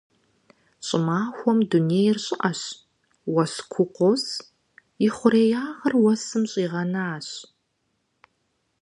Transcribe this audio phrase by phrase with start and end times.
[0.85, 2.61] ЩӀымахуэм дунейр щӀыӀэщ,
[3.33, 4.25] уэс куу къос,
[5.05, 7.27] ихъуреягъыр уэсым щӀигъэнащ.